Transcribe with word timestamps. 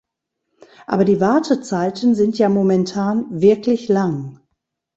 Aber 0.87 1.05
die 1.05 1.21
Wartezeiten 1.21 2.15
sind 2.15 2.39
ja 2.39 2.49
momentan 2.49 3.39
wirklich 3.39 3.87
lang. 3.87 4.41